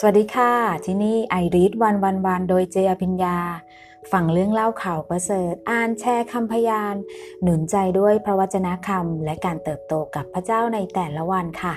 [0.00, 0.52] สวัสดีค่ะ
[0.84, 3.38] ที่นี่ไอริสวันวันวันโดยเจอภิญญา
[4.12, 6.94] ฟังเรื่องเล่าข่าวประเสริฐ อ่านแชร์คำพยาน
[7.42, 11.74] หนุนใจด้วยพระวจนะคำและการเติบโตกับพระเจ้าในแต่ละวันค่ะ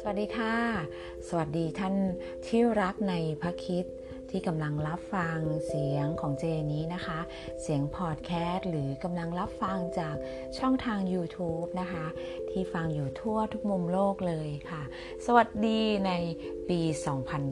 [0.00, 0.54] สวัสดีค่ะ
[1.28, 1.94] สวัสดีท่าน
[2.46, 3.86] ที่รักในพระคริสต์
[4.36, 7.18] ที่กำลังรับฟังเสียงของเจนี้นะคะ
[7.62, 10.16] เสียงพอดแคสต์หรือกำลังรับฟังจาก
[10.58, 12.06] ช่องทาง YouTube นะคะ
[12.50, 14.82] ที่ฟังอยู่ทั่วทุกมุมโลกเลยค่ะ
[15.26, 16.12] สวัสดีใน
[16.68, 16.80] ปี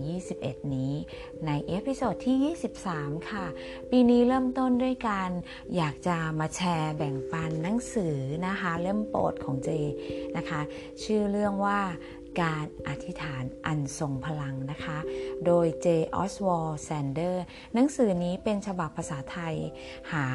[0.02, 0.92] 2021 นี้
[1.46, 2.54] ใน episode ที่
[2.86, 3.46] 23 ค่ะ
[3.90, 5.30] ปีนี้เริ่มต้นด้วยการ
[5.76, 9.68] อยากจะมาแชร์แบ่งปันหนังสือนะคะ เล่มโปรดของเจ
[10.36, 10.60] นะคะ
[11.02, 11.80] ชื่อเรื่องว่า
[12.40, 14.98] การอธิษฐานอันทรงพลังนะคะ
[15.46, 19.54] โดยเจออสวอลแซนเดอร์หนังสือนี้เป็นฉบับภาษาไทย
[20.12, 20.26] หา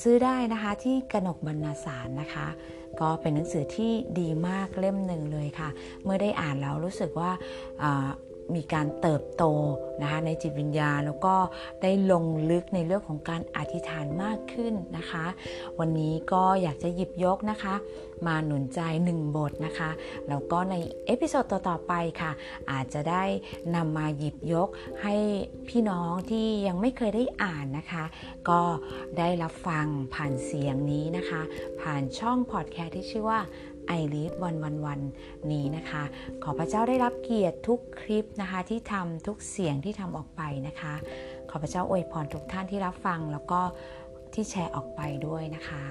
[0.00, 2.46] ซื้อได้นะคะที่กนกบรรณาสารนะคะ
[3.00, 5.68] ก็เป็นหนังสือที่ดีมากเล่มหนึ่งเลยค่ะ
[6.04, 7.30] เมื่อได้อ่านแล้วรู้สึกว่า
[8.54, 9.44] มีการเติบโต
[10.02, 11.34] นะคะในจิตวิญญาณแล้วก็
[11.82, 15.26] ได้ลงลึกในเรื่องของการอธิษฐานมากขึ้นนะคะ
[15.78, 17.74] วันนี้ก็อยากจะหยิบยกนะคะ
[18.26, 19.90] มาหนุนใจหนึ่งบทนะคะ
[20.28, 20.74] แล้วก็ใน
[21.06, 22.32] episode ต่อๆไปค่ะ
[22.70, 23.24] อาจจะได้
[23.74, 24.68] นำมาหยิบยก
[25.02, 25.14] ให้
[25.68, 28.04] พี่น้องที่ยังไม่เคยได้อ่านนะคะ
[28.48, 28.60] ก็
[29.18, 31.42] ได้รับฟังผ่านเสียงนี้นะคะ
[31.80, 33.40] ผ่านช่องพอดแคสต์ที่ชื่อว่า
[33.86, 35.00] ไอรีดวันวันวัน
[35.50, 36.02] นี้นะคะ
[36.42, 40.94] ขอพระเจ้าได้รับเกียรติทุกคลิปนะคะที่ทำทุกเสียงที่ทำออกไปนะคะ
[41.50, 43.60] ขอพระเจ้าอวยพรทุกท่านที่รับฟังแล้วก็
[44.34, 45.82] ที่แชร์ออกไปด้วยนะคะ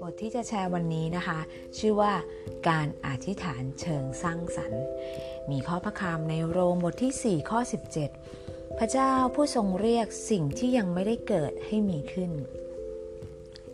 [0.00, 1.38] บทที่จะแชร์วันนี้นะคะ
[1.78, 2.12] ชื่อว่า
[2.68, 4.84] การอธิษฐานเชิงสร้างสรรค์
[5.50, 7.60] มีข้อพระคำในโรมบทที่ 4 ข้อ
[8.18, 12.32] 17 พระเจ้าผู้ทรงเรียกสิ่งที่ยังไม่ได้เกิดให้มีขึ้น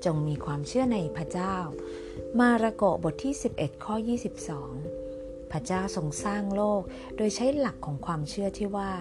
[0.04, 1.56] จงมีความเชื่อในพระเจ้า
[2.38, 3.94] มาระโกบทที่ 11 ข้อ
[4.72, 6.82] 22 พระเจ้าทรงสร้างโลก
[7.16, 8.92] โดยใช้หลักของความเชื่อที่ว่า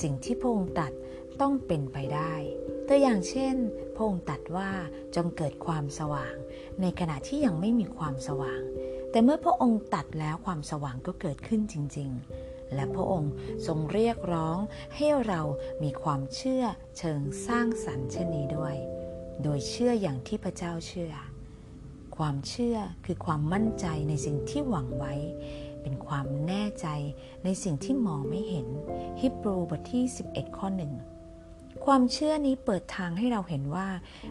[0.00, 0.92] สิ่งที่พระองค์ตัด
[1.40, 2.34] ต้องเป็นไปได้
[2.88, 3.54] ตัวอย่างเช่น
[3.94, 4.70] พระองค์ตัดว่า
[5.16, 6.34] จงเกิดความสว่าง
[6.80, 8.62] ในขณะที่ยังไม่มีความสว่าง
[9.10, 12.10] แต่เมื่อพระองค์ตัดแล้วความสว่างก็เกิดขึ้นจริง
[12.42, 13.32] ๆ และพระองค์
[13.66, 14.58] ทรงเรียกร้อง
[14.96, 15.40] ให้เรา
[15.82, 16.64] มีความเชื่อ
[16.98, 18.76] เชิงสร้างสรรค์เช่นนี้ด้วย
[19.42, 21.14] โดยเชื่ออย่างที่พระเจ้าเชื่อ
[22.16, 25.14] ความเชื่อคือความมั่นใจในสิ่งที่หวังไว้
[25.82, 26.88] เป็นความแน่ใจ
[27.44, 28.66] ในสิ่งที่มองไม่เห็น
[29.20, 30.92] ฮิบรูบทที่ 11 ข้อหนึ่ง
[31.84, 33.88] ความเชื่อนี้เปิดทางให้เราเห็นว่า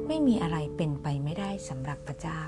[0.08, 2.42] ไม่มีอะไรเป็นไปไม่ได้สำหรับพระเจ้า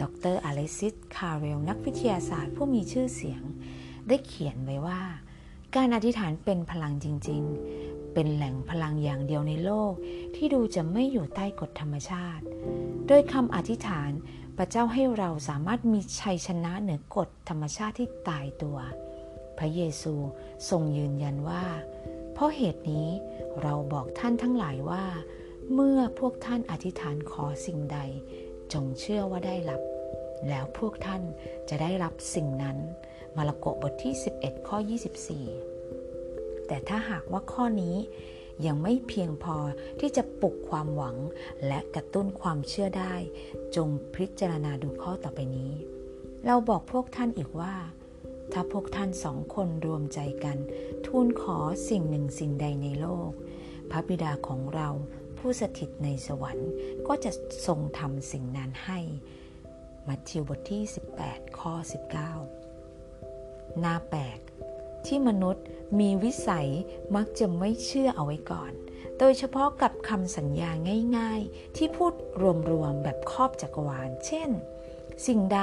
[0.00, 0.02] ด
[0.32, 3.42] รอเลซิส คาเรล นักวิทยาศาสตร์ผู้มีชื่อเสียง
[4.08, 5.02] ได้เขียนไว้ว่า
[5.76, 7.42] การอธิษฐานเป็นพลังจริง
[7.78, 9.92] ๆ เป็นแหล่งพลังอย่างเดียวในโลก
[10.34, 12.44] ที่ดูจะไม่อยู่ใต้กฎธรรมชาติ
[13.12, 14.10] โดยคำอธิษฐาน
[14.56, 18.78] พระเจ้าให้เราสามารถมีชัยชนะเหนือกฎธรรมชาติที่ตายตัว
[19.58, 20.14] พระเยซู
[20.70, 21.64] ทรงยืนยันว่า
[22.32, 23.08] เพราะเหตุนี้
[23.62, 25.04] เราบอกท่านทั้งหลายว่า
[25.74, 27.98] เมื่อพวกท่านอธิษฐานขอสิ่งใด
[28.72, 29.82] จงเชื่อว่าได้รับ
[30.48, 31.22] แล้วพวกท่าน
[31.68, 32.76] จะได้รับสิ่งนั้น
[33.36, 34.78] มาระโกบทที่ 11 ข้อ
[35.72, 37.96] 24 แต่ถ้าหากว่าข้อนี้
[38.66, 39.56] ยังไม่เพียงพอ
[40.00, 41.16] ที่จะปลุกความหวัง
[41.66, 43.14] และกระตุ้นความเชื่อได้
[43.76, 45.72] จงพิจารณาดูข้อต่อไปนี้
[46.46, 47.74] เราบอกพวกท่านอีกว่า
[48.52, 50.58] ถ้าพวกท่านสองคนรวมใจกัน
[51.06, 53.30] ทูลขอสิ่งหนึ่งสิ่งใดในโลก
[53.90, 54.88] พระบิดาของเรา
[55.38, 56.70] ผู้สถิตในสวรรค์
[57.06, 57.30] ก็จะ
[57.66, 59.00] ทรงทำสิ่งนั้นให้
[60.08, 60.82] มัทธิวบทที่
[61.20, 61.74] 18 ข้อ
[62.96, 64.38] 19 หน้าแปลก
[65.06, 65.64] ที่มนุษย์
[66.00, 66.68] มีวิสัย
[67.14, 68.72] มักจะไม่เชื่อเอาไว้ก่อน
[69.18, 70.70] โดยเฉพาะกับคำสัญญา
[71.18, 72.12] ง่าย ๆ ที่พูด
[72.70, 74.50] รวมๆแบบครอบจักรวาล เช่น
[75.26, 75.60] สิ่งใด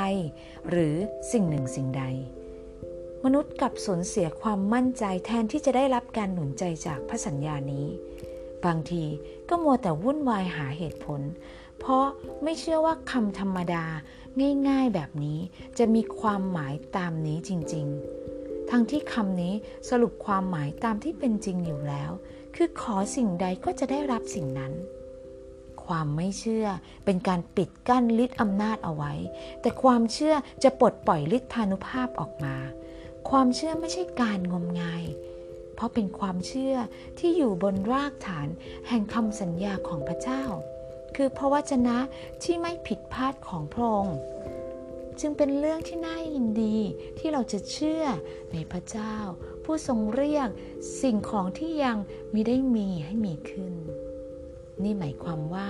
[0.69, 0.95] หรือ
[1.31, 2.03] สิ่งหนึ่งสิ่งใด
[3.25, 7.88] มนุษย์กับสูญเสียความมั่นใจแทนที่จะได้รับการหนุนใจจากพระสัญญานี้
[8.65, 9.03] บางที
[9.50, 11.21] ก็มัวแต่วุ่นวายหาเหตุผล
[11.79, 12.06] เพราะ
[12.44, 13.85] ไม่เชื่อว่าคำธรรมดา
[14.69, 15.39] ง่ายๆแบบนี้
[15.77, 18.26] จะมีความหมายตามนี้จริง ๆ
[18.69, 19.53] ทั้งที่คำนี้
[19.89, 22.11] สรุปความหมายตามที่เป็นจริงอยู่แล้ว
[22.55, 24.73] คือขอสิ่งใดก็จะได้รับสิ่งนั้น
[25.85, 26.67] ความไม่เชื่อ
[27.05, 29.13] เป็นการปิดกั้นฤทธิ์อำนาจเอาไว้
[29.61, 32.55] แต่ความเชื่อจะปลดปล่อยฤทธานุภาพออกมา
[33.29, 35.03] ความเชื่อไม่ใช่การงมงาย
[35.75, 36.75] เพราะเป็นความเชื่อ
[37.19, 38.47] ที่อยู่บนรากฐาน
[38.87, 40.43] แห่งคำสัญญาของพระเจ้า
[41.15, 41.97] คือพระวจนะ
[42.43, 44.17] ที่ไม่ผิดพลาดของพระองค์
[45.21, 46.77] จึงเป็นเรื่องที่น่ายินดี
[47.17, 48.03] ที่เราจะเชื่อ
[48.53, 49.15] ในพระเจ้า
[49.63, 50.49] ผู้ทรงเรียก
[51.01, 51.97] สิ่งของที่ยัง
[52.31, 53.73] ไม่ได้มีให้มีขึ้น
[54.83, 55.69] นี่หมายความว่า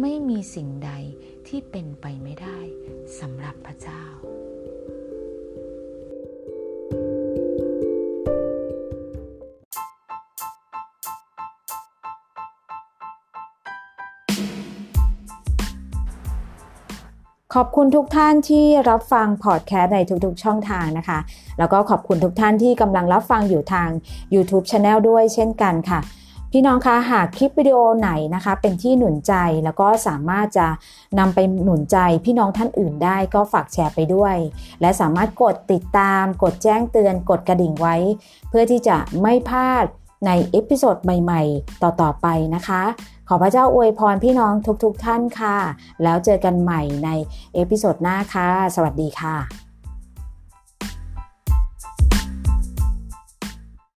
[0.00, 0.92] ไม่มีสิ่งใด
[1.48, 2.58] ที่เป็นไปไม่ได้
[3.18, 4.04] สำหรับพระเจ้า
[17.56, 21.18] ขอบคุณทุกท่านที่รับฟังพอดแคสต์ในทุกๆช่องทางนะคะ
[21.58, 23.88] แล้วก็ขอบคุณทุกท่านที่กำลังรับฟังอยู่ทาง
[24.34, 26.00] YouTube Channel ด้วยเช่นกันค่ะ
[26.52, 30.66] พี่น้องคะหากคลิปวิดีโอไหนนะคะ เป็นที่หนุนใจแล้วก็สามารถจะ
[31.18, 34.36] นำไปหนุนใจพี่น้องท่านอื่นได้ก็ฝากแชร์ไปด้วย
[34.80, 37.96] และสามารถกดติดตาม กดแจ้งเตือน กดกระดิ่งไว้
[38.48, 39.84] เพื่อที่จะไม่พลาด
[40.26, 42.82] ใน episode ใหม่ ๆ ต่อๆไปนะคะ
[43.32, 45.56] ขอพระเจ้าอวยพรพี่น้องทุกๆท่านค่ะ
[46.02, 47.08] แล้วเจอกันใหม่ใน
[47.54, 49.69] episode หน้าค่ะ สวัสดีค่ะ